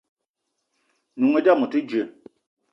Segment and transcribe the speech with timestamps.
[1.15, 2.01] N'noung i dame o te dji.